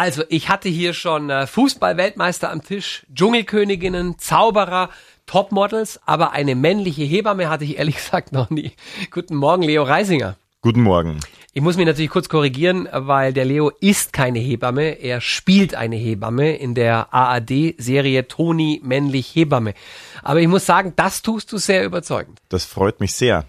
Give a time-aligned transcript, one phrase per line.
[0.00, 4.88] Also, ich hatte hier schon äh, Fußball-Weltmeister am Tisch, Dschungelköniginnen, Zauberer,
[5.26, 8.72] Topmodels, aber eine männliche Hebamme hatte ich ehrlich gesagt noch nie.
[9.10, 10.36] Guten Morgen, Leo Reisinger.
[10.62, 11.20] Guten Morgen.
[11.52, 15.96] Ich muss mich natürlich kurz korrigieren, weil der Leo ist keine Hebamme, er spielt eine
[15.96, 19.74] Hebamme in der ARD-Serie Toni männlich Hebamme.
[20.22, 22.38] Aber ich muss sagen, das tust du sehr überzeugend.
[22.48, 23.40] Das freut mich sehr.
[23.40, 23.44] Ein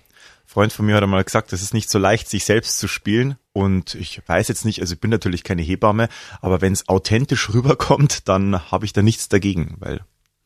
[0.47, 3.37] Freund von mir hat einmal gesagt, es ist nicht so leicht, sich selbst zu spielen.
[3.53, 6.07] Und ich weiß jetzt nicht, also ich bin natürlich keine Hebamme,
[6.41, 10.01] aber wenn es authentisch rüberkommt, dann habe ich da nichts dagegen, weil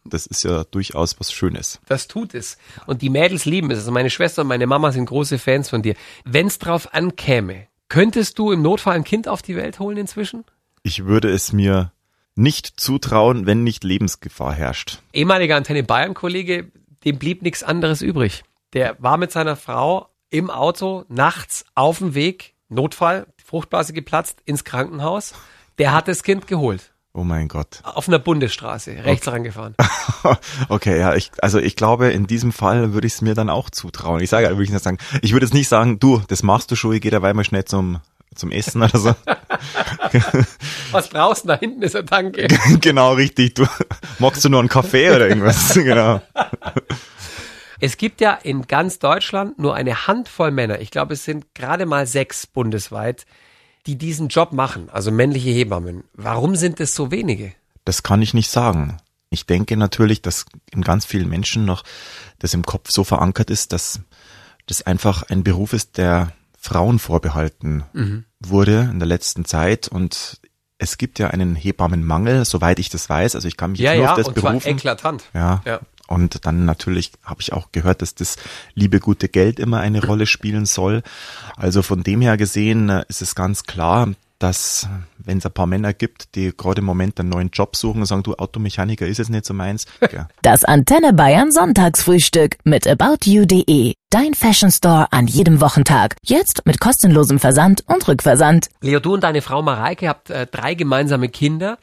[0.06, 1.80] das ist ja durchaus was Schönes.
[1.88, 2.58] Das tut es.
[2.86, 3.80] Und die Mädels lieben es.
[3.80, 5.96] Also meine Schwester und meine Mama sind große Fans von dir.
[6.24, 10.44] Wenn es drauf ankäme, könntest du im Notfall ein Kind auf die Welt holen inzwischen?
[10.84, 11.92] Ich würde es mir
[12.36, 15.00] nicht zutrauen, wenn nicht Lebensgefahr herrscht.
[15.14, 16.72] Ehemaliger Antenne Bayern-Kollege,
[17.04, 18.44] dem blieb nichts anderes übrig.
[18.74, 24.64] Der war mit seiner Frau im Auto nachts auf dem Weg, Notfall, Fruchtblase geplatzt, ins
[24.64, 25.34] Krankenhaus.
[25.78, 26.94] Der hat das Kind geholt.
[27.14, 27.80] Oh mein Gott.
[27.84, 29.38] Auf einer Bundesstraße, rechts okay.
[29.38, 29.76] rangefahren.
[30.70, 33.70] okay, ja, ich, also ich glaube, in diesem Fall würde ich es mir dann auch
[33.70, 34.22] zutrauen.
[34.22, 36.76] Ich sage, würde ich nicht sagen, ich würde jetzt nicht sagen, du, das machst du
[36.76, 38.02] schon, ich gehe dabei mal schnell zum,
[38.36, 39.16] zum Essen oder so.
[40.92, 42.48] Was brauchst du da hinten ist ein Tanke.
[42.82, 43.56] genau, richtig.
[43.56, 43.66] Du
[44.20, 45.74] magst du nur einen Kaffee oder irgendwas?
[45.74, 46.22] genau.
[47.86, 50.82] Es gibt ja in ganz Deutschland nur eine Handvoll Männer.
[50.82, 53.28] Ich glaube, es sind gerade mal sechs bundesweit,
[53.86, 56.04] die diesen Job machen, also männliche Hebammen.
[56.14, 57.54] Warum sind es so wenige?
[57.84, 58.98] Das kann ich nicht sagen.
[59.30, 61.84] Ich denke natürlich, dass in ganz vielen Menschen noch
[62.40, 64.00] das im Kopf so verankert ist, dass
[64.66, 68.26] das einfach ein Beruf ist, der Frauen vorbehalten mhm.
[68.40, 70.40] wurde in der letzten Zeit und
[70.80, 73.36] es gibt ja einen Hebammenmangel, soweit ich das weiß.
[73.36, 74.60] Also ich kann mich ja, nur ja, auf das und berufen.
[74.60, 75.24] Zwar eklatant.
[75.36, 75.62] Ja.
[75.66, 75.80] ja.
[76.08, 78.38] Und dann natürlich habe ich auch gehört, dass das
[78.74, 81.02] liebe gute Geld immer eine Rolle spielen soll.
[81.58, 85.66] Also von dem her gesehen äh, ist es ganz klar, dass wenn es ein paar
[85.66, 89.20] Männer gibt, die gerade im Moment einen neuen Job suchen und sagen, du Automechaniker ist
[89.20, 89.86] es nicht so meins.
[90.12, 90.28] Ja.
[90.42, 93.94] Das Antenne Bayern Sonntagsfrühstück mit aboutyou.de.
[94.10, 96.16] Dein Fashion Store an jedem Wochentag.
[96.24, 98.68] Jetzt mit kostenlosem Versand und Rückversand.
[98.82, 101.78] Leo, du und deine Frau Mareike habt äh, drei gemeinsame Kinder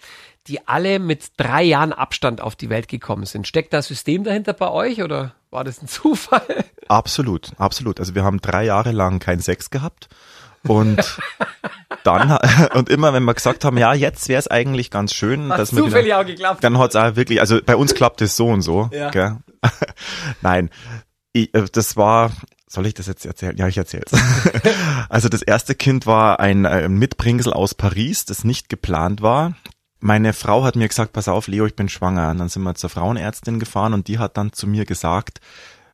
[0.49, 3.47] die alle mit drei Jahren Abstand auf die Welt gekommen sind.
[3.47, 6.65] Steckt das System dahinter bei euch oder war das ein Zufall?
[6.89, 8.01] Absolut, absolut.
[8.01, 10.09] Also wir haben drei Jahre lang keinen Sex gehabt.
[10.65, 11.19] Und
[12.05, 12.39] dann,
[12.75, 15.75] und immer wenn wir gesagt haben, ja, jetzt wäre es eigentlich ganz schön, Hat dass
[15.75, 16.63] wir wieder, auch geklappt.
[16.63, 18.89] dann hat es auch wirklich, also bei uns klappt es so und so.
[18.93, 19.11] Ja.
[19.11, 19.39] Gell?
[20.41, 20.71] Nein,
[21.33, 22.31] ich, äh, das war,
[22.69, 23.57] soll ich das jetzt erzählen?
[23.57, 24.13] Ja, ich erzähl's.
[25.09, 29.55] also das erste Kind war ein, ein Mitbringsel aus Paris, das nicht geplant war
[30.03, 32.31] meine Frau hat mir gesagt, pass auf, Leo, ich bin schwanger.
[32.31, 35.41] Und dann sind wir zur Frauenärztin gefahren und die hat dann zu mir gesagt,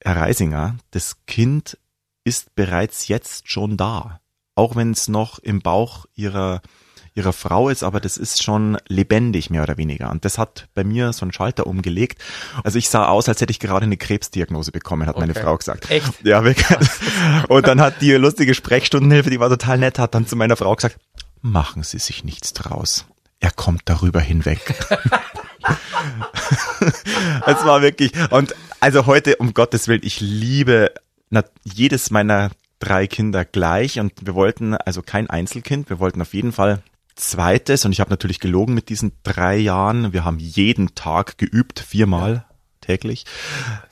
[0.03, 1.79] Herr Reisinger, das Kind
[2.25, 4.21] ist bereits jetzt schon da.
[4.55, 6.63] Auch wenn es noch im Bauch ihrer,
[7.15, 10.11] ihrer Frau ist, aber das ist schon lebendig, mehr oder weniger.
[10.11, 12.23] Und das hat bei mir so einen Schalter umgelegt.
[12.65, 15.27] Also ich sah aus, als hätte ich gerade eine Krebsdiagnose bekommen, hat okay.
[15.27, 15.91] meine Frau gesagt.
[15.91, 16.25] Echt?
[16.25, 16.89] Ja, wirklich.
[17.49, 20.75] Und dann hat die lustige Sprechstundenhilfe, die war total nett, hat dann zu meiner Frau
[20.75, 20.99] gesagt,
[21.43, 23.05] machen Sie sich nichts draus
[23.41, 24.75] er kommt darüber hinweg.
[27.47, 30.93] Es war wirklich, und also heute, um Gottes Willen, ich liebe
[31.65, 36.53] jedes meiner drei Kinder gleich und wir wollten also kein Einzelkind, wir wollten auf jeden
[36.53, 36.83] Fall
[37.17, 40.13] zweites und ich habe natürlich gelogen mit diesen drei Jahren.
[40.13, 42.48] Wir haben jeden Tag geübt, viermal
[42.89, 43.25] täglich.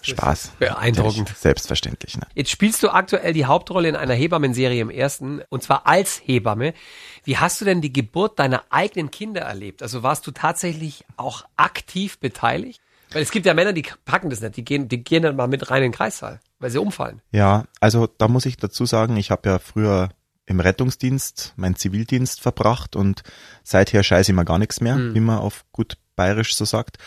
[0.00, 0.52] Spaß.
[0.58, 1.28] Beeindruckend.
[1.36, 2.16] Selbstverständlich.
[2.16, 2.26] Ne?
[2.34, 6.72] Jetzt spielst du aktuell die Hauptrolle in einer Hebammenserie im ersten, und zwar als Hebamme.
[7.24, 9.82] Wie hast du denn die Geburt deiner eigenen Kinder erlebt?
[9.82, 12.80] Also warst du tatsächlich auch aktiv beteiligt?
[13.12, 15.46] Weil es gibt ja Männer, die packen das nicht, die gehen, die gehen dann mal
[15.46, 17.20] mit rein in den Kreissaal, weil sie umfallen.
[17.30, 20.08] Ja, also da muss ich dazu sagen, ich habe ja früher
[20.46, 23.22] im Rettungsdienst meinen Zivildienst verbracht und
[23.62, 25.14] seither scheiße ich mir gar nichts mehr, mhm.
[25.14, 26.98] wie man auf gut bayerisch so sagt.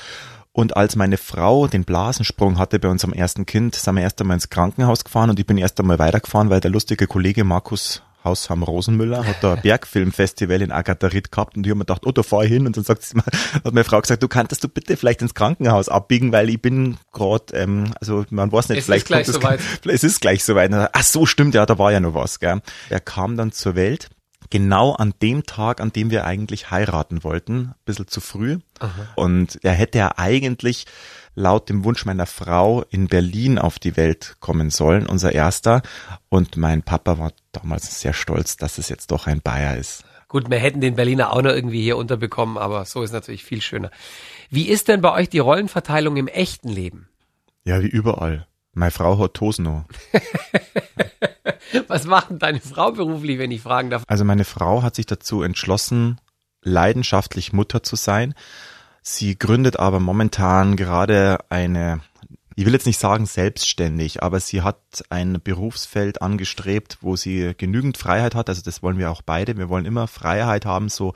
[0.59, 4.35] Und als meine Frau den Blasensprung hatte bei unserem ersten Kind, sind wir erst einmal
[4.35, 8.63] ins Krankenhaus gefahren und ich bin erst einmal weitergefahren, weil der lustige Kollege Markus Hausham
[8.63, 12.23] Rosenmüller hat da ein Bergfilmfestival in Agatharit gehabt und ich habe mir gedacht, oh, da
[12.23, 14.97] fahr ich hin und dann sagt sie hat meine Frau gesagt, du kannst du bitte
[14.97, 19.03] vielleicht ins Krankenhaus abbiegen, weil ich bin gerade, ähm, also man weiß nicht, es vielleicht
[19.03, 19.61] ist gleich soweit.
[19.85, 20.73] Es ist gleich soweit.
[20.73, 22.59] Ach so, stimmt, ja, da war ja noch was, gell.
[22.89, 24.09] Er kam dann zur Welt
[24.49, 28.59] genau an dem Tag, an dem wir eigentlich heiraten wollten, ein bisschen zu früh.
[28.79, 29.07] Aha.
[29.15, 30.85] Und er hätte ja eigentlich
[31.35, 35.81] laut dem Wunsch meiner Frau in Berlin auf die Welt kommen sollen, unser erster.
[36.29, 40.03] Und mein Papa war damals sehr stolz, dass es jetzt doch ein Bayer ist.
[40.27, 43.61] Gut, wir hätten den Berliner auch noch irgendwie hier unterbekommen, aber so ist natürlich viel
[43.61, 43.89] schöner.
[44.51, 47.07] Wie ist denn bei euch die Rollenverteilung im echten Leben?
[47.63, 48.45] Ja, wie überall.
[48.79, 49.83] Meine Frau hat Tosno.
[51.89, 54.03] Was macht denn deine Frau beruflich, wenn ich fragen darf?
[54.07, 56.21] Also meine Frau hat sich dazu entschlossen,
[56.63, 58.35] leidenschaftlich Mutter zu sein.
[59.01, 61.99] Sie gründet aber momentan gerade eine,
[62.55, 64.79] ich will jetzt nicht sagen selbstständig, aber sie hat
[65.09, 68.47] ein Berufsfeld angestrebt, wo sie genügend Freiheit hat.
[68.47, 69.57] Also das wollen wir auch beide.
[69.57, 71.13] Wir wollen immer Freiheit haben, so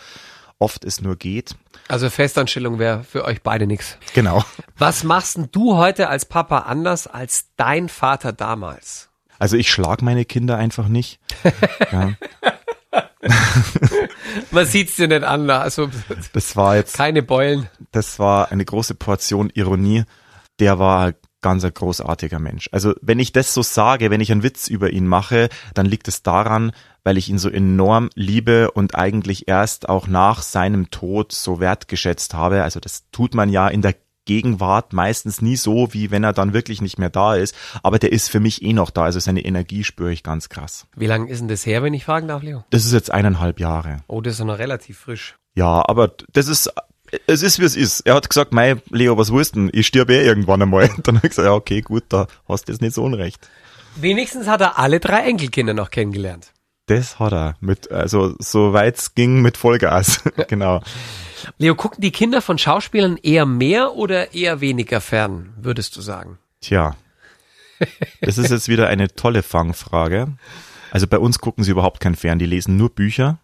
[0.64, 1.56] oft es nur geht.
[1.90, 3.98] Also Festanstellung wäre für euch beide nichts.
[4.14, 4.46] Genau.
[4.78, 9.10] Was machst denn du heute als Papa anders als dein Vater damals?
[9.40, 11.20] Also ich schlag meine Kinder einfach nicht.
[11.92, 12.14] ja.
[14.52, 15.50] Man sieht's dir nicht an.
[15.50, 15.90] Also
[16.32, 17.68] das war jetzt keine Beulen.
[17.92, 20.06] Das war eine große Portion Ironie.
[20.60, 22.70] Der war ganz ein großartiger Mensch.
[22.72, 26.08] Also wenn ich das so sage, wenn ich einen Witz über ihn mache, dann liegt
[26.08, 26.72] es daran,
[27.04, 32.34] weil ich ihn so enorm liebe und eigentlich erst auch nach seinem Tod so wertgeschätzt
[32.34, 32.64] habe.
[32.64, 33.94] Also das tut man ja in der
[34.26, 37.56] Gegenwart meistens nie so, wie wenn er dann wirklich nicht mehr da ist.
[37.84, 39.04] Aber der ist für mich eh noch da.
[39.04, 40.88] Also seine Energie spüre ich ganz krass.
[40.96, 42.64] Wie lange ist denn das her, wenn ich fragen darf, Leo?
[42.70, 43.98] Das ist jetzt eineinhalb Jahre.
[44.08, 45.36] Oh, das ist noch relativ frisch.
[45.56, 46.74] Ja, aber das ist
[47.28, 48.02] es ist wie es ist.
[48.02, 49.70] Er hat gesagt, mei, Leo, was willst du denn?
[49.74, 50.90] Ich stirb eh irgendwann einmal.
[51.04, 53.48] Dann habe ich gesagt, ja, okay, gut, da hast du jetzt nicht so unrecht.
[53.96, 56.52] Wenigstens hat er alle drei Enkelkinder noch kennengelernt.
[56.88, 57.56] Das hat er.
[57.62, 60.24] Mit, also, so weit es ging mit Vollgas.
[60.48, 60.82] genau.
[61.58, 66.40] Leo, gucken die Kinder von Schauspielern eher mehr oder eher weniger fern, würdest du sagen?
[66.62, 66.96] Tja.
[68.22, 70.30] Das ist jetzt wieder eine tolle Fangfrage.
[70.92, 73.40] Also bei uns gucken sie überhaupt kein Fern, die lesen nur Bücher.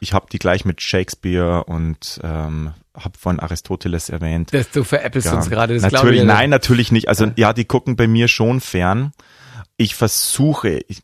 [0.00, 4.52] Ich habe die gleich mit Shakespeare und ähm, habe von Aristoteles erwähnt.
[4.52, 5.34] Das, du veräppelst ja.
[5.34, 6.26] uns gerade, das natürlich, ich.
[6.26, 7.08] Nein, natürlich nicht.
[7.08, 7.32] Also ja.
[7.36, 9.12] ja, die gucken bei mir schon fern.
[9.76, 11.02] Ich versuche, ich,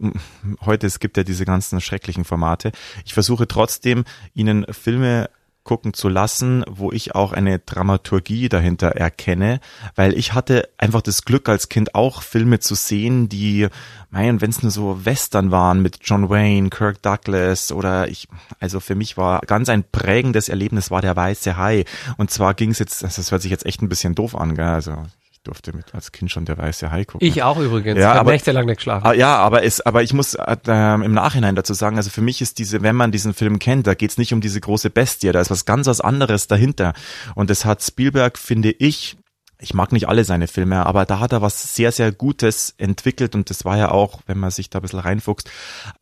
[0.64, 2.70] heute es gibt ja diese ganzen schrecklichen Formate,
[3.04, 5.28] ich versuche trotzdem, ihnen Filme
[5.64, 9.60] gucken zu lassen, wo ich auch eine Dramaturgie dahinter erkenne,
[9.94, 13.68] weil ich hatte einfach das Glück als Kind auch Filme zu sehen, die,
[14.10, 18.28] mein, wenn es nur so Western waren mit John Wayne, Kirk Douglas oder ich,
[18.58, 21.84] also für mich war ganz ein prägendes Erlebnis war der Weiße Hai
[22.16, 24.64] und zwar ging es jetzt, das hört sich jetzt echt ein bisschen doof an, gell?
[24.64, 24.96] also
[25.40, 27.26] ich durfte mit als Kind schon der weiße Hai gucken.
[27.26, 27.98] Ich auch übrigens.
[27.98, 29.06] Ja, ich aber nächtelang nicht geschlafen.
[29.06, 32.42] Ah, ja, aber es, aber ich muss äh, im Nachhinein dazu sagen, also für mich
[32.42, 35.40] ist diese, wenn man diesen Film kennt, da geht's nicht um diese große Bestie, da
[35.40, 36.92] ist was ganz was anderes dahinter.
[37.34, 39.16] Und das hat Spielberg, finde ich,
[39.60, 43.34] ich mag nicht alle seine Filme, aber da hat er was sehr, sehr Gutes entwickelt
[43.34, 45.50] und das war ja auch, wenn man sich da ein bisschen reinfuchst,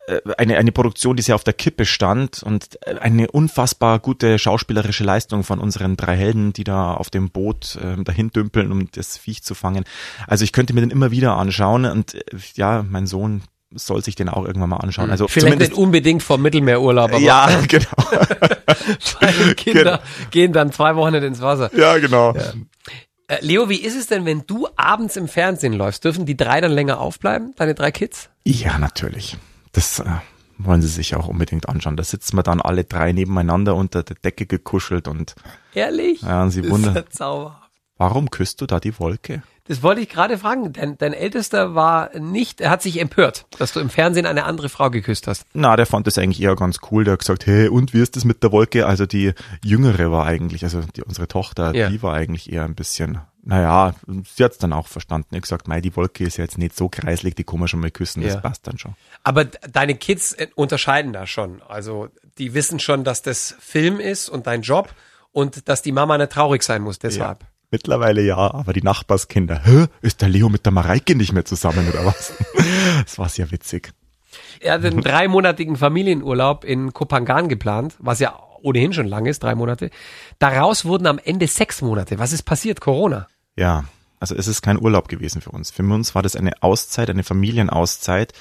[0.07, 4.39] äh, eine, eine Produktion, die sehr auf der Kippe stand und äh, eine unfassbar gute
[4.39, 8.89] schauspielerische Leistung von unseren drei Helden, die da auf dem Boot äh, dahin dümpeln, um
[8.91, 9.83] das Viech zu fangen.
[10.27, 12.21] Also ich könnte mir den immer wieder anschauen und äh,
[12.55, 15.11] ja, mein Sohn soll sich den auch irgendwann mal anschauen.
[15.11, 17.85] Also Vielleicht nicht unbedingt vom Mittelmeerurlaub, aber ja, genau.
[19.19, 19.99] Deine Kinder genau.
[20.31, 21.69] gehen dann zwei Wochen ins Wasser.
[21.75, 22.33] Ja, genau.
[22.33, 22.53] Ja.
[23.29, 26.03] Äh, Leo, wie ist es denn, wenn du abends im Fernsehen läufst?
[26.03, 28.29] Dürfen die drei dann länger aufbleiben, deine drei Kids?
[28.43, 29.37] Ja, natürlich.
[29.71, 30.05] Das äh,
[30.57, 31.95] wollen sie sich auch unbedingt anschauen.
[31.95, 35.35] Da sitzen wir dann alle drei nebeneinander unter der Decke gekuschelt und.
[35.75, 36.23] Ehrlich?
[36.23, 37.05] Ja, und sie wundern.
[37.97, 39.43] Warum küsst du da die Wolke?
[39.69, 40.73] Das wollte ich gerade fragen.
[40.73, 44.67] Dein, dein Ältester war nicht, er hat sich empört, dass du im Fernsehen eine andere
[44.67, 45.45] Frau geküsst hast.
[45.53, 47.03] Na, der fand das eigentlich eher ganz cool.
[47.03, 48.87] Der hat gesagt, hey, und wie ist das mit der Wolke?
[48.87, 49.33] Also die
[49.63, 51.87] Jüngere war eigentlich, also die, unsere Tochter, ja.
[51.87, 55.27] die war eigentlich eher ein bisschen, naja, sie hat's dann auch verstanden.
[55.33, 57.67] Er hat gesagt, mei, die Wolke ist ja jetzt nicht so kreislig, die kann man
[57.67, 58.39] schon mal küssen, das ja.
[58.39, 58.95] passt dann schon.
[59.23, 61.61] Aber deine Kids äh, unterscheiden da schon.
[61.61, 64.95] Also die wissen schon, dass das Film ist und dein Job
[65.31, 67.43] und dass die Mama nicht traurig sein muss deshalb.
[67.43, 67.47] Ja.
[67.71, 71.87] Mittlerweile ja, aber die Nachbarskinder, hä, ist der Leo mit der Mareike nicht mehr zusammen
[71.89, 72.33] oder was?
[73.03, 73.93] das war sehr witzig.
[74.59, 79.55] Er hat einen dreimonatigen Familienurlaub in Kopangan geplant, was ja ohnehin schon lang ist, drei
[79.55, 79.91] Monate.
[80.39, 82.19] Daraus wurden am Ende sechs Monate.
[82.19, 82.81] Was ist passiert?
[82.81, 83.27] Corona.
[83.55, 83.85] Ja,
[84.19, 85.71] also es ist kein Urlaub gewesen für uns.
[85.71, 88.33] Für uns war das eine Auszeit, eine Familienauszeit.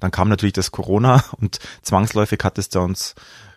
[0.00, 3.14] Dann kam natürlich das Corona und zwangsläufig hat es da uns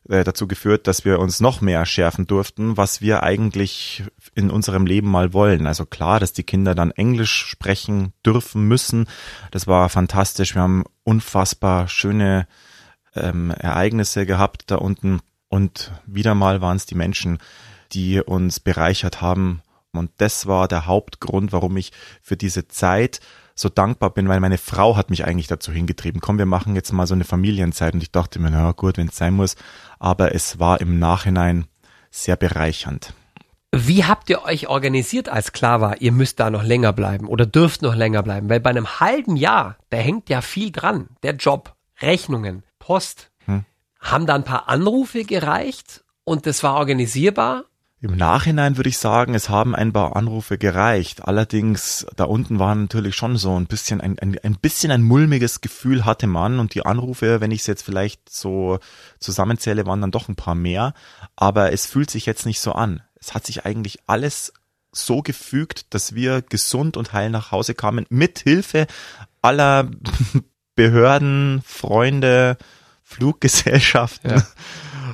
[0.10, 4.04] äh, dazu geführt, dass wir uns noch mehr schärfen durften, was wir eigentlich
[4.36, 5.68] in unserem Leben mal wollen.
[5.68, 9.08] Also klar, dass die Kinder dann Englisch sprechen dürfen müssen.
[9.52, 10.56] Das war fantastisch.
[10.56, 12.48] Wir haben unfassbar schöne
[13.16, 15.22] ähm, Ereignisse gehabt da unten.
[15.48, 17.40] Und wieder mal waren es die Menschen,
[17.92, 19.62] die uns bereichert haben.
[19.92, 23.22] Und das war der Hauptgrund, warum ich für diese Zeit
[23.56, 26.20] so dankbar bin, weil meine Frau hat mich eigentlich dazu hingetrieben.
[26.20, 27.94] Komm, wir machen jetzt mal so eine Familienzeit.
[27.94, 29.56] Und ich dachte mir, na gut, wenn es sein muss.
[29.98, 31.66] Aber es war im Nachhinein
[32.12, 33.14] sehr bereichernd.
[33.74, 37.46] Wie habt ihr euch organisiert, als klar war, ihr müsst da noch länger bleiben oder
[37.46, 38.50] dürft noch länger bleiben?
[38.50, 41.10] Weil bei einem halben Jahr, da hängt ja viel dran.
[41.24, 43.32] Der Job, Rechnungen, Post.
[43.46, 43.66] Hm.
[44.00, 47.66] Haben da ein paar Anrufe gereicht und das war organisierbar?
[48.02, 51.26] Im Nachhinein würde ich sagen, es haben ein paar Anrufe gereicht.
[51.28, 55.62] Allerdings, da unten war natürlich schon so ein bisschen ein, ein, ein bisschen ein mulmiges
[55.62, 58.80] Gefühl hatte man und die Anrufe, wenn ich es jetzt vielleicht so
[59.20, 60.94] zusammenzähle, waren dann doch ein paar mehr.
[61.36, 63.02] Aber es fühlt sich jetzt nicht so an.
[63.16, 64.54] Es hat sich eigentlich alles
[64.92, 68.88] so gefügt, dass wir gesund und heil nach Hause kamen, mit Hilfe
[69.42, 69.90] aller
[70.76, 72.58] Behörden, Freunde,
[73.04, 74.44] Fluggesellschaften.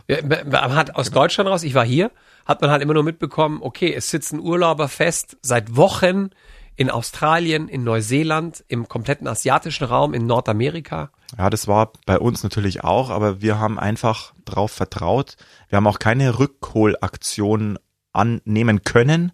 [0.07, 0.21] Ja.
[0.45, 2.11] Man hat aus Deutschland raus, ich war hier,
[2.45, 6.31] hat man halt immer nur mitbekommen, okay, es sitzen Urlauber fest seit Wochen
[6.75, 11.11] in Australien, in Neuseeland, im kompletten asiatischen Raum, in Nordamerika.
[11.37, 15.35] Ja, das war bei uns natürlich auch, aber wir haben einfach drauf vertraut.
[15.69, 17.77] Wir haben auch keine Rückholaktion
[18.13, 19.31] annehmen können,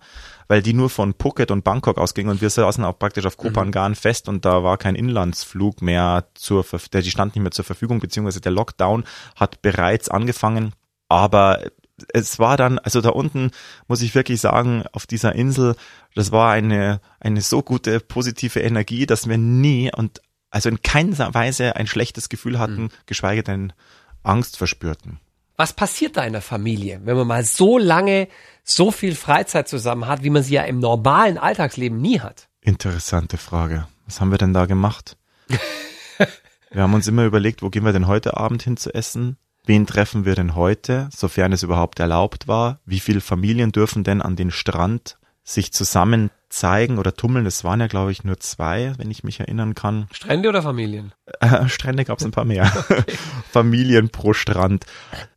[0.47, 3.93] weil die nur von Phuket und Bangkok ausgingen und wir saßen auch praktisch auf Kopangan
[3.93, 3.95] mhm.
[3.95, 7.99] fest und da war kein Inlandsflug mehr zur, der, die stand nicht mehr zur Verfügung,
[7.99, 9.03] beziehungsweise der Lockdown
[9.35, 10.73] hat bereits angefangen,
[11.09, 11.61] aber
[12.13, 13.51] es war dann, also da unten
[13.87, 15.75] muss ich wirklich sagen, auf dieser Insel,
[16.15, 21.33] das war eine, eine so gute positive Energie, dass wir nie und also in keiner
[21.33, 22.89] Weise ein schlechtes Gefühl hatten, mhm.
[23.05, 23.73] geschweige denn
[24.23, 25.19] Angst verspürten.
[25.55, 28.27] Was passiert da in der Familie, wenn man mal so lange
[28.63, 32.47] so viel Freizeit zusammen hat, wie man sie ja im normalen Alltagsleben nie hat?
[32.61, 33.87] Interessante Frage.
[34.05, 35.17] Was haben wir denn da gemacht?
[36.71, 39.37] wir haben uns immer überlegt, wo gehen wir denn heute Abend hin zu essen?
[39.67, 42.79] Wen treffen wir denn heute, sofern es überhaupt erlaubt war?
[42.85, 47.45] Wie viele Familien dürfen denn an den Strand sich zusammen zeigen oder tummeln.
[47.45, 50.07] Es waren ja, glaube ich, nur zwei, wenn ich mich erinnern kann.
[50.11, 51.11] Strände oder Familien?
[51.41, 52.71] Äh, Strände gab es ein paar mehr.
[52.89, 53.03] Okay.
[53.51, 54.85] Familien pro Strand.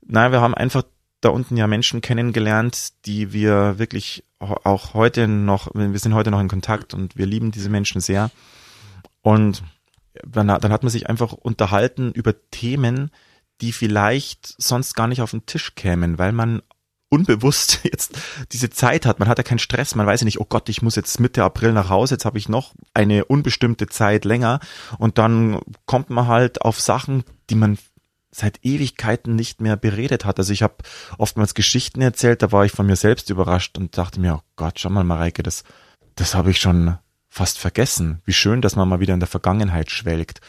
[0.06, 0.84] Nein, wir haben einfach
[1.20, 6.40] da unten ja Menschen kennengelernt, die wir wirklich auch heute noch, wir sind heute noch
[6.40, 8.30] in Kontakt und wir lieben diese Menschen sehr.
[9.22, 9.62] Und
[10.25, 13.10] dann, dann hat man sich einfach unterhalten über Themen,
[13.60, 16.62] die vielleicht sonst gar nicht auf den Tisch kämen, weil man
[17.10, 18.18] unbewusst jetzt
[18.52, 19.18] diese Zeit hat.
[19.18, 21.44] Man hat ja keinen Stress, man weiß ja nicht, oh Gott, ich muss jetzt Mitte
[21.44, 24.60] April nach Hause, jetzt habe ich noch eine unbestimmte Zeit länger
[24.98, 27.78] und dann kommt man halt auf Sachen, die man
[28.32, 30.38] seit Ewigkeiten nicht mehr beredet hat.
[30.38, 30.76] Also ich habe
[31.18, 34.78] oftmals Geschichten erzählt, da war ich von mir selbst überrascht und dachte mir, oh Gott,
[34.78, 35.64] schau mal, Mareike, das,
[36.14, 36.96] das habe ich schon
[37.28, 38.20] fast vergessen.
[38.24, 40.40] Wie schön, dass man mal wieder in der Vergangenheit schwelgt.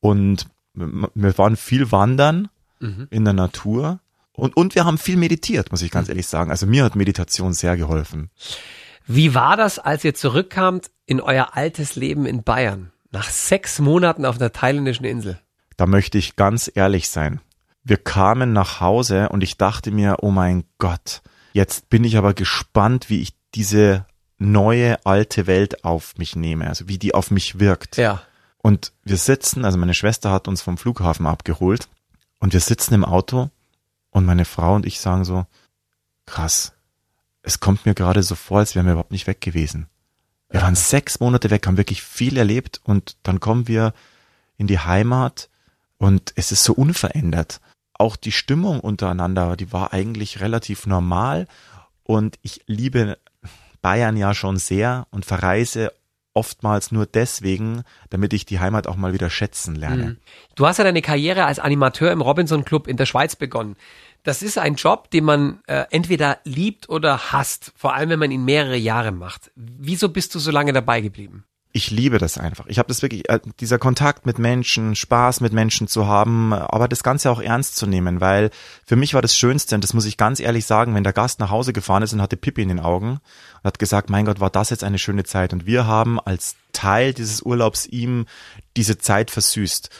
[0.00, 0.46] Und
[0.76, 2.48] wir waren viel wandern
[2.80, 3.08] mhm.
[3.10, 4.00] in der Natur
[4.32, 6.50] und, und wir haben viel meditiert, muss ich ganz ehrlich sagen.
[6.50, 8.30] Also mir hat Meditation sehr geholfen.
[9.06, 12.92] Wie war das, als ihr zurückkamt in euer altes Leben in Bayern?
[13.10, 15.38] Nach sechs Monaten auf einer thailändischen Insel?
[15.76, 17.40] Da möchte ich ganz ehrlich sein.
[17.82, 22.34] Wir kamen nach Hause und ich dachte mir, oh mein Gott, jetzt bin ich aber
[22.34, 24.06] gespannt, wie ich diese
[24.38, 27.96] neue alte Welt auf mich nehme, also wie die auf mich wirkt.
[27.96, 28.22] Ja.
[28.66, 31.88] Und wir sitzen, also meine Schwester hat uns vom Flughafen abgeholt
[32.40, 33.48] und wir sitzen im Auto
[34.10, 35.46] und meine Frau und ich sagen so,
[36.26, 36.72] krass,
[37.42, 39.86] es kommt mir gerade so vor, als wären wir überhaupt nicht weg gewesen.
[40.50, 43.94] Wir waren sechs Monate weg, haben wirklich viel erlebt und dann kommen wir
[44.56, 45.48] in die Heimat
[45.98, 47.60] und es ist so unverändert.
[47.94, 51.46] Auch die Stimmung untereinander, die war eigentlich relativ normal
[52.02, 53.16] und ich liebe
[53.80, 55.92] Bayern ja schon sehr und verreise
[56.36, 60.04] oftmals nur deswegen, damit ich die Heimat auch mal wieder schätzen lerne.
[60.04, 60.16] Mhm.
[60.54, 63.76] Du hast ja deine Karriere als Animateur im Robinson Club in der Schweiz begonnen
[64.26, 68.32] das ist ein Job, den man äh, entweder liebt oder hasst, vor allem wenn man
[68.32, 69.52] ihn mehrere Jahre macht.
[69.54, 71.44] Wieso bist du so lange dabei geblieben?
[71.76, 72.64] Ich liebe das einfach.
[72.68, 76.88] Ich habe das wirklich, äh, dieser Kontakt mit Menschen, Spaß mit Menschen zu haben, aber
[76.88, 78.48] das Ganze auch ernst zu nehmen, weil
[78.86, 81.38] für mich war das Schönste, und das muss ich ganz ehrlich sagen, wenn der Gast
[81.38, 83.20] nach Hause gefahren ist und hatte Pippi in den Augen
[83.58, 85.52] und hat gesagt, mein Gott, war das jetzt eine schöne Zeit.
[85.52, 88.24] Und wir haben als Teil dieses Urlaubs ihm
[88.74, 89.90] diese Zeit versüßt.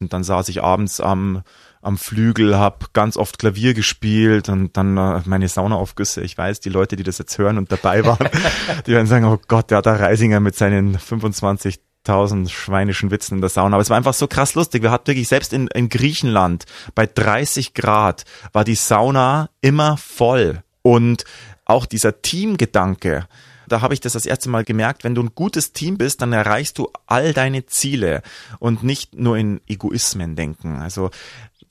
[0.00, 1.44] Und dann saß ich abends am
[1.82, 6.22] am Flügel, hab ganz oft Klavier gespielt und dann äh, meine Saunaaufgüsse.
[6.22, 8.28] Ich weiß, die Leute, die das jetzt hören und dabei waren,
[8.86, 13.36] die werden sagen, oh Gott, der hat da Reisinger mit seinen 25 tausend schweinischen Witzen
[13.36, 13.76] in der Sauna.
[13.76, 14.82] Aber es war einfach so krass lustig.
[14.82, 20.62] Wir hatten wirklich, selbst in, in Griechenland, bei 30 Grad, war die Sauna immer voll.
[20.82, 21.24] Und
[21.64, 23.26] auch dieser Teamgedanke,
[23.68, 26.32] da habe ich das das erste Mal gemerkt, wenn du ein gutes Team bist, dann
[26.32, 28.22] erreichst du all deine Ziele
[28.58, 30.76] und nicht nur in Egoismen denken.
[30.76, 31.10] Also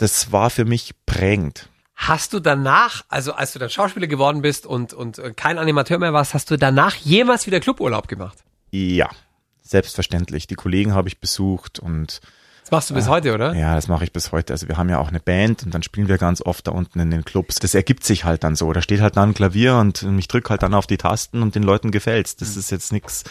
[0.01, 1.70] das war für mich prägend.
[1.93, 6.00] Hast du danach, also als du dann Schauspieler geworden bist und, und äh, kein Animateur
[6.00, 8.39] mehr warst, hast du danach jemals wieder Cluburlaub gemacht?
[8.72, 9.10] Ja,
[9.62, 10.48] selbstverständlich.
[10.48, 12.20] Die Kollegen habe ich besucht und
[12.63, 13.53] Das machst du bis äh, heute, oder?
[13.53, 14.53] Ja, das mache ich bis heute.
[14.53, 17.00] Also wir haben ja auch eine Band und dann spielen wir ganz oft da unten
[17.00, 17.56] in den Clubs.
[17.56, 18.72] Das ergibt sich halt dann so.
[18.72, 21.56] Da steht halt dann ein Klavier und ich drück halt dann auf die Tasten und
[21.56, 22.36] den Leuten gefällt's.
[22.36, 22.60] Das mhm.
[22.60, 23.24] ist jetzt nix,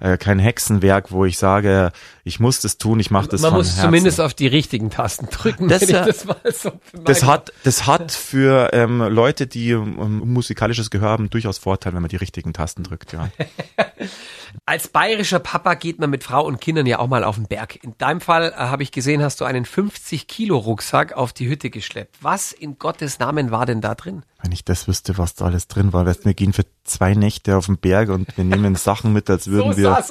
[0.00, 1.92] äh, kein Hexenwerk, wo ich sage,
[2.24, 3.82] ich muss das tun, ich mache das Man muss Herzen.
[3.82, 5.68] zumindest auf die richtigen Tasten drücken.
[5.68, 6.26] Das, das,
[6.62, 6.72] so
[7.04, 12.02] das hat, das hat für ähm, Leute, die ähm, musikalisches Gehör haben, durchaus Vorteil, wenn
[12.02, 13.12] man die richtigen Tasten drückt.
[13.12, 13.28] Ja.
[14.66, 17.82] Als bayerischer Papa geht man mit Frau und Kindern ja auch mal auf den Berg.
[17.82, 21.48] In deinem Fall äh, habe ich gesehen, hast du einen 50 Kilo Rucksack auf die
[21.48, 22.16] Hütte geschleppt.
[22.22, 24.24] Was in Gottes Namen war denn da drin?
[24.42, 27.56] Wenn ich das wüsste, was da alles drin war, weißt, wir gehen für zwei Nächte
[27.56, 30.10] auf den Berg und wir nehmen Sachen mit, als würden so wir, aus.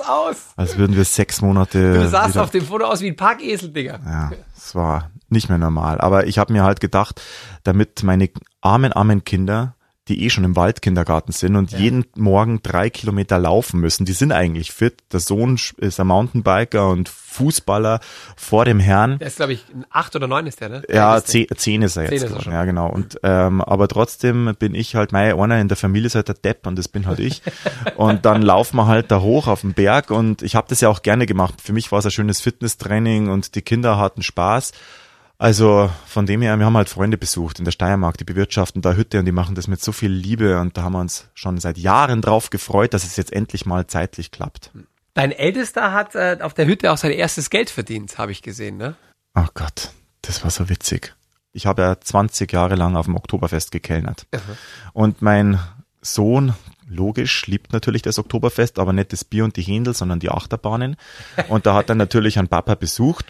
[0.55, 1.93] als würden wir sechs Monate.
[1.93, 3.99] Du sahst auf dem Foto aus wie ein Parkesel, Digga.
[4.05, 5.99] Ja, es war nicht mehr normal.
[5.99, 7.21] Aber ich habe mir halt gedacht,
[7.63, 8.29] damit meine
[8.61, 9.75] armen, armen Kinder
[10.09, 11.77] die eh schon im Waldkindergarten sind und ja.
[11.77, 14.03] jeden Morgen drei Kilometer laufen müssen.
[14.05, 14.95] Die sind eigentlich fit.
[15.13, 18.01] Der Sohn ist ein Mountainbiker und Fußballer
[18.35, 19.17] vor dem Herrn.
[19.19, 20.81] Der ist, glaube ich, acht oder neun ist der, ne?
[20.89, 22.11] Ja, zehn, zehn ist er jetzt.
[22.11, 22.53] Zehn ist er schon.
[22.53, 22.89] Ja, genau.
[22.89, 26.35] Und ähm, aber trotzdem bin ich halt, mein einer in der Familie ist halt der
[26.35, 27.41] Depp und das bin halt ich.
[27.95, 30.89] und dann laufen wir halt da hoch auf den Berg und ich habe das ja
[30.89, 31.55] auch gerne gemacht.
[31.61, 34.73] Für mich war es ein schönes Fitnesstraining und die Kinder hatten Spaß.
[35.37, 38.93] Also von dem her, wir haben halt Freunde besucht in der Steiermark, die bewirtschaften da
[38.93, 41.57] Hütte und die machen das mit so viel Liebe und da haben wir uns schon
[41.59, 44.71] seit Jahren drauf gefreut, dass es jetzt endlich mal zeitlich klappt.
[45.13, 48.77] Dein Ältester hat äh, auf der Hütte auch sein erstes Geld verdient, habe ich gesehen,
[48.77, 48.95] ne?
[49.35, 51.15] Oh Gott, das war so witzig.
[51.51, 54.25] Ich habe ja 20 Jahre lang auf dem Oktoberfest gekellnert.
[54.31, 54.39] Mhm.
[54.93, 55.59] Und mein
[56.01, 56.53] Sohn,
[56.87, 60.95] logisch, liebt natürlich das Oktoberfest, aber nicht das Bier und die Händel, sondern die Achterbahnen.
[61.47, 63.25] Und da hat er natürlich einen Papa besucht.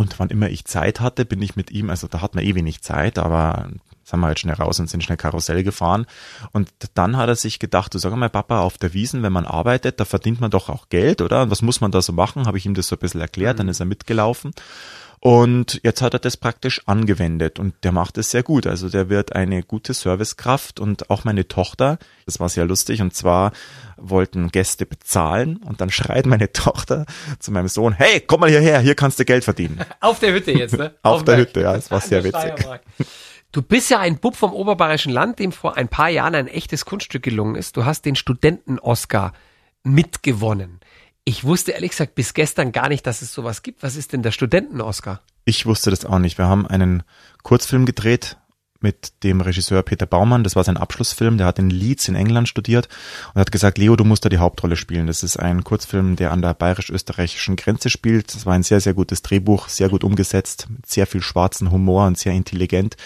[0.00, 2.54] Und wann immer ich Zeit hatte, bin ich mit ihm, also da hat man eh
[2.54, 3.68] wenig Zeit, aber
[4.10, 6.06] sind wir halt schnell raus und sind schnell Karussell gefahren.
[6.52, 9.46] Und dann hat er sich gedacht, du sag mal, Papa, auf der Wiesen, wenn man
[9.46, 11.42] arbeitet, da verdient man doch auch Geld, oder?
[11.42, 12.46] Und was muss man da so machen?
[12.46, 13.58] Habe ich ihm das so ein bisschen erklärt, mhm.
[13.58, 14.52] dann ist er mitgelaufen.
[15.22, 18.66] Und jetzt hat er das praktisch angewendet und der macht es sehr gut.
[18.66, 23.14] Also der wird eine gute Servicekraft und auch meine Tochter, das war sehr lustig und
[23.14, 23.52] zwar
[23.98, 27.04] wollten Gäste bezahlen und dann schreit meine Tochter
[27.38, 29.80] zu meinem Sohn, hey, komm mal hierher, hier kannst du Geld verdienen.
[30.00, 30.94] Auf der Hütte jetzt, ne?
[31.02, 32.54] Auf, Auf der Hütte, ja, das war sehr witzig.
[33.52, 36.84] Du bist ja ein Bub vom oberbayerischen Land, dem vor ein paar Jahren ein echtes
[36.84, 37.76] Kunststück gelungen ist.
[37.76, 39.32] Du hast den Studenten-Oscar
[39.82, 40.78] mitgewonnen.
[41.24, 43.82] Ich wusste ehrlich gesagt bis gestern gar nicht, dass es sowas gibt.
[43.82, 45.20] Was ist denn der Studenten-Oscar?
[45.44, 46.38] Ich wusste das auch nicht.
[46.38, 47.02] Wir haben einen
[47.42, 48.36] Kurzfilm gedreht
[48.82, 50.44] mit dem Regisseur Peter Baumann.
[50.44, 51.38] Das war sein Abschlussfilm.
[51.38, 52.88] Der hat in Leeds in England studiert
[53.34, 55.06] und hat gesagt, Leo, du musst da die Hauptrolle spielen.
[55.06, 58.34] Das ist ein Kurzfilm, der an der bayerisch-österreichischen Grenze spielt.
[58.34, 62.06] Das war ein sehr, sehr gutes Drehbuch, sehr gut umgesetzt, mit sehr viel schwarzen Humor
[62.06, 62.96] und sehr intelligent.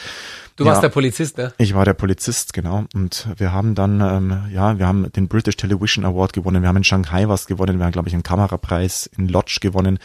[0.56, 1.52] Du warst der Polizist, ne?
[1.58, 2.84] Ich war der Polizist, genau.
[2.94, 6.62] Und wir haben dann, ähm, ja, wir haben den British Television Award gewonnen.
[6.62, 7.78] Wir haben in Shanghai was gewonnen.
[7.78, 9.98] Wir haben, glaube ich, einen Kamerapreis in Lodge gewonnen.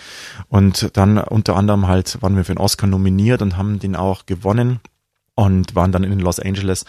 [0.47, 4.25] Und dann unter anderem halt waren wir für den Oscar nominiert und haben den auch
[4.25, 4.79] gewonnen
[5.39, 6.83] und waren dann in Los Angeles.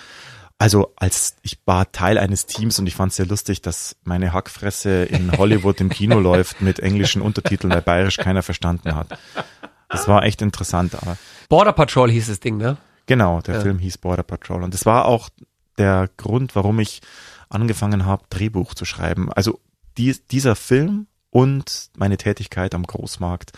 [0.59, 4.33] Also als ich war Teil eines Teams und ich fand es sehr lustig, dass meine
[4.33, 9.17] Hackfresse in Hollywood im Kino läuft mit englischen Untertiteln, weil bayerisch keiner verstanden hat.
[9.89, 10.97] Das war echt interessant.
[11.01, 11.17] Aber
[11.49, 12.77] Border Patrol hieß das Ding, ne?
[13.07, 13.61] Genau, der ja.
[13.61, 14.65] Film hieß Border Patrol.
[14.65, 15.29] Und das war auch
[15.79, 17.03] der Grund, warum ich
[17.49, 19.33] angefangen habe, Drehbuch zu schreiben.
[19.33, 19.61] Also
[19.97, 23.53] die, dieser Film und meine Tätigkeit am Großmarkt,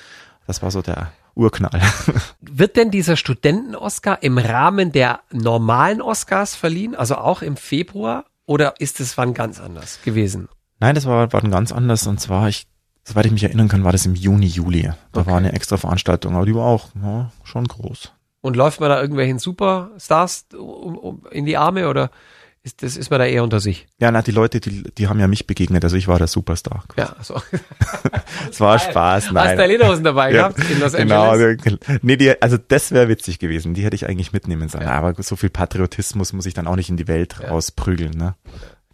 [0.46, 1.80] das war so der Urknall.
[2.40, 8.74] Wird denn dieser Studenten-Oscar im Rahmen der normalen Oscars verliehen, also auch im Februar, oder
[8.80, 10.48] ist es wann ganz anders gewesen?
[10.80, 12.06] Nein, das war, war ganz anders.
[12.06, 12.66] Und zwar, ich,
[13.04, 14.90] soweit ich mich erinnern kann, war das im Juni, Juli.
[15.12, 15.30] Da okay.
[15.30, 18.12] war eine extra Veranstaltung, aber die war auch ja, schon groß.
[18.40, 20.46] Und läuft man da irgendwelchen Superstars
[21.30, 22.10] in die Arme oder
[22.64, 23.88] ist, das ist man da eher unter sich?
[23.98, 26.84] Ja, na, die Leute, die, die haben ja mich begegnet, also ich war der Superstar.
[26.88, 27.12] Quasi.
[27.12, 27.42] Ja, so.
[28.50, 29.48] es war Spaß, nein.
[29.48, 31.62] Hast du Lederhosen dabei ja, gehabt in Los genau, Angeles?
[31.62, 34.84] Genau, nee, die, also das wäre witzig gewesen, die hätte ich eigentlich mitnehmen sollen.
[34.84, 34.92] Ja.
[34.92, 37.48] Aber so viel Patriotismus muss ich dann auch nicht in die Welt ja.
[37.48, 38.36] rausprügeln, ne?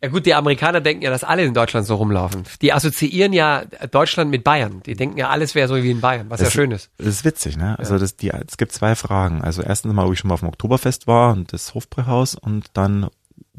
[0.02, 2.44] Ja gut, die Amerikaner denken ja, dass alle in Deutschland so rumlaufen.
[2.62, 4.80] Die assoziieren ja Deutschland mit Bayern.
[4.86, 6.90] Die denken ja, alles wäre so wie in Bayern, was das, ja schön ist.
[6.98, 7.76] Das ist witzig, ne?
[7.78, 9.42] Also das, die, es gibt zwei Fragen.
[9.42, 12.66] Also erstens mal, ob ich schon mal auf dem Oktoberfest war und das Hofbräuhaus und
[12.74, 13.08] dann,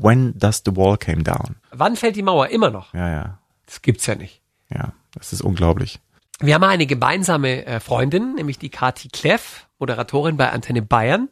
[0.01, 1.57] when does the wall came down?
[1.71, 2.47] Wann fällt die Mauer?
[2.47, 2.93] Immer noch.
[2.93, 3.39] Ja, ja.
[3.65, 4.41] Das gibt's ja nicht.
[4.69, 5.99] Ja, das ist unglaublich.
[6.39, 11.29] Wir haben eine gemeinsame äh, Freundin, nämlich die Kati Kleff, Moderatorin bei Antenne Bayern.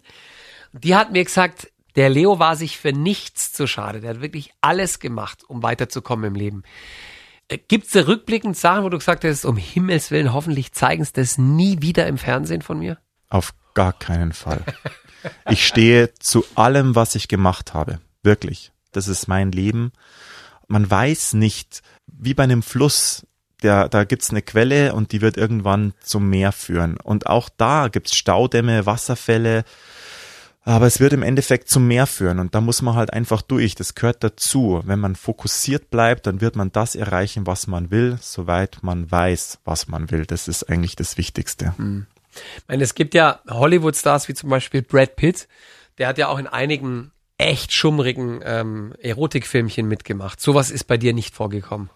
[0.73, 4.01] Die hat mir gesagt, der Leo war sich für nichts zu schade.
[4.01, 6.63] Der hat wirklich alles gemacht, um weiterzukommen im Leben.
[7.47, 11.03] Äh, Gibt es da rückblickend Sachen, wo du gesagt hast, um Himmels Willen, hoffentlich zeigen
[11.05, 12.97] sie das nie wieder im Fernsehen von mir?
[13.29, 14.63] Auf gar keinen Fall.
[15.49, 17.99] Ich stehe zu allem, was ich gemacht habe.
[18.27, 18.73] Wirklich.
[18.91, 19.93] Das ist mein Leben.
[20.67, 23.25] Man weiß nicht, wie bei einem Fluss,
[23.63, 26.97] der, da gibt's eine Quelle und die wird irgendwann zum Meer führen.
[26.97, 29.63] Und auch da gibt's Staudämme, Wasserfälle,
[30.63, 33.75] aber es wird im Endeffekt zum Meer führen und da muss man halt einfach durch.
[33.75, 34.81] Das gehört dazu.
[34.83, 39.59] Wenn man fokussiert bleibt, dann wird man das erreichen, was man will, soweit man weiß,
[39.63, 40.25] was man will.
[40.25, 41.77] Das ist eigentlich das Wichtigste.
[41.77, 42.07] Hm.
[42.57, 45.47] Ich meine, es gibt ja Hollywood-Stars wie zum Beispiel Brad Pitt.
[45.97, 50.41] Der hat ja auch in einigen echt schummrigen ähm, Erotikfilmchen mitgemacht.
[50.41, 51.89] Sowas ist bei dir nicht vorgekommen.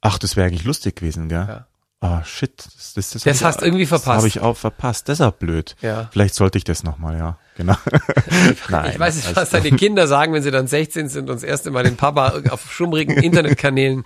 [0.00, 1.46] Ach, das wäre eigentlich lustig gewesen, gell?
[1.48, 1.66] Ja.
[2.04, 2.52] Ah, shit.
[2.58, 4.08] Das, das, das, das hast du irgendwie verpasst.
[4.08, 5.08] Das habe ich auch verpasst.
[5.08, 5.74] Das ist auch blöd.
[5.80, 6.10] Ja.
[6.12, 7.38] Vielleicht sollte ich das nochmal, ja.
[7.56, 7.76] Genau.
[8.68, 11.42] Nein, ich weiß nicht, was deine Kinder sagen, wenn sie dann 16 sind und das
[11.42, 14.04] erste Mal den Papa auf schummrigen Internetkanälen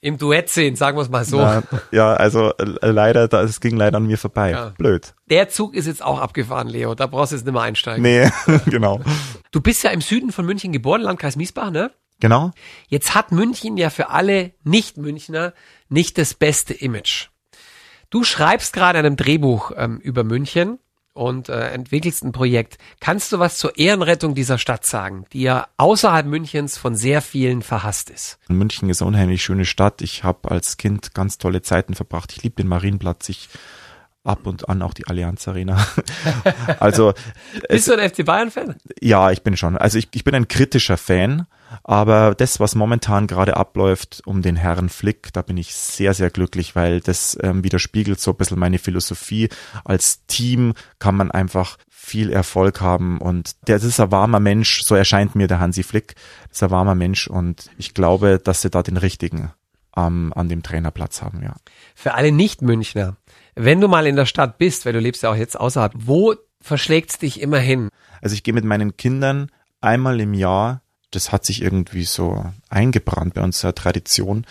[0.00, 1.36] im Duett sehen, sagen wir es mal so.
[1.38, 4.52] Na, ja, also äh, leider, das ging leider an mir vorbei.
[4.52, 4.72] Ja.
[4.78, 5.12] Blöd.
[5.28, 6.94] Der Zug ist jetzt auch abgefahren, Leo.
[6.94, 8.02] Da brauchst du jetzt nicht mehr einsteigen.
[8.02, 8.30] Nee,
[8.64, 9.00] genau.
[9.50, 11.90] Du bist ja im Süden von München geboren, Landkreis Miesbach, ne?
[12.20, 12.52] Genau.
[12.88, 15.52] Jetzt hat München ja für alle Nicht-Münchner
[15.88, 17.28] nicht das beste Image.
[18.10, 20.78] Du schreibst gerade einem Drehbuch ähm, über München
[21.18, 22.78] und äh, entwickelst ein Projekt.
[23.00, 27.62] Kannst du was zur Ehrenrettung dieser Stadt sagen, die ja außerhalb Münchens von sehr vielen
[27.62, 28.38] verhasst ist?
[28.48, 30.00] München ist eine unheimlich schöne Stadt.
[30.00, 32.32] Ich habe als Kind ganz tolle Zeiten verbracht.
[32.32, 33.28] Ich liebe den Marienplatz.
[33.28, 33.48] Ich
[34.24, 35.86] ab und an auch die Allianz Arena.
[36.80, 37.12] also
[37.68, 38.76] bist es, du ein FC Bayern Fan?
[39.00, 39.76] Ja, ich bin schon.
[39.76, 41.46] Also ich, ich bin ein kritischer Fan.
[41.84, 46.30] Aber das, was momentan gerade abläuft um den Herrn Flick, da bin ich sehr, sehr
[46.30, 49.50] glücklich, weil das ähm, widerspiegelt so ein bisschen meine Philosophie.
[49.84, 54.82] Als Team kann man einfach viel Erfolg haben und der das ist ein warmer Mensch,
[54.82, 56.14] so erscheint mir der Hansi Flick,
[56.48, 59.52] das ist ein warmer Mensch und ich glaube, dass sie da den richtigen
[59.94, 61.54] ähm, an dem Trainerplatz haben, ja.
[61.94, 63.16] Für alle Nicht-Münchner,
[63.58, 66.34] wenn du mal in der Stadt bist, weil du lebst ja auch jetzt außerhalb, wo
[66.60, 67.88] verschlägt's dich immer hin?
[68.22, 73.34] Also ich gehe mit meinen Kindern einmal im Jahr das hat sich irgendwie so eingebrannt
[73.34, 74.46] bei unserer Tradition,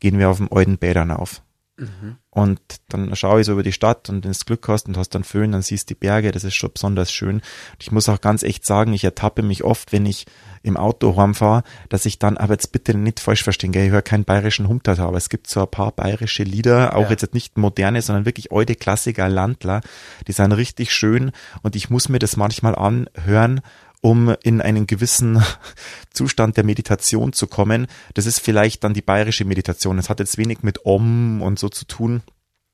[0.00, 1.42] gehen wir auf dem alten Bädern auf.
[1.76, 2.16] Mhm.
[2.30, 5.10] Und dann schaue ich so über die Stadt und wenn du Glück hast und hast
[5.10, 7.36] dann Föhn, dann siehst du die Berge, das ist schon besonders schön.
[7.36, 10.26] Und ich muss auch ganz echt sagen, ich ertappe mich oft, wenn ich
[10.62, 14.02] im Auto heimfahre, dass ich dann, aber jetzt bitte nicht falsch verstehen, gell, ich höre
[14.02, 17.10] keinen bayerischen Humtat, aber es gibt so ein paar bayerische Lieder, auch ja.
[17.10, 19.80] jetzt nicht moderne, sondern wirklich alte Klassiker, Landler,
[20.26, 21.32] die sind richtig schön
[21.62, 23.60] und ich muss mir das manchmal anhören
[24.02, 25.42] um in einen gewissen
[26.10, 27.86] Zustand der Meditation zu kommen.
[28.12, 29.98] Das ist vielleicht dann die bayerische Meditation.
[29.98, 32.22] Es hat jetzt wenig mit Om und so zu tun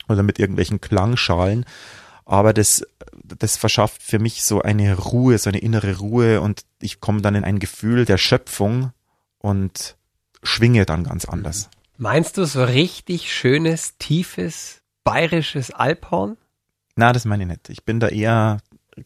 [0.08, 1.64] oder mit irgendwelchen Klangschalen.
[2.24, 2.84] Aber das,
[3.22, 7.34] das verschafft für mich so eine Ruhe, so eine innere Ruhe und ich komme dann
[7.34, 8.92] in ein Gefühl der Schöpfung
[9.38, 9.96] und
[10.42, 11.68] schwinge dann ganz anders.
[11.98, 16.36] Meinst du so richtig schönes, tiefes, bayerisches Alphorn?
[16.96, 17.68] Na, das meine ich nicht.
[17.68, 18.58] Ich bin da eher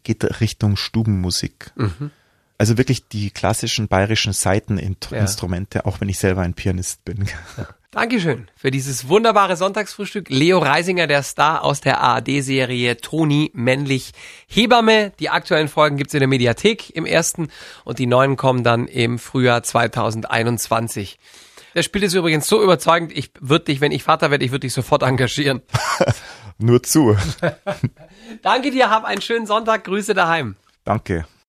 [0.03, 1.71] geht Richtung Stubenmusik.
[1.75, 2.11] Mhm.
[2.57, 5.85] Also wirklich die klassischen bayerischen Saiteninstrumente, ja.
[5.85, 7.25] auch wenn ich selber ein Pianist bin.
[7.57, 7.67] Ja.
[7.93, 10.27] Dankeschön für dieses wunderbare Sonntagsfrühstück.
[10.29, 14.13] Leo Reisinger, der Star aus der ARD-Serie Toni männlich
[14.47, 15.11] Hebamme.
[15.19, 17.49] Die aktuellen Folgen gibt's in der Mediathek im ersten
[17.83, 21.19] und die neuen kommen dann im Frühjahr 2021.
[21.75, 24.61] Der spielt es übrigens so überzeugend, ich würde dich, wenn ich Vater werde, ich würde
[24.61, 25.61] dich sofort engagieren.
[26.63, 27.17] Nur zu.
[28.41, 30.55] Danke dir, hab einen schönen Sonntag, Grüße daheim.
[30.85, 31.25] Danke.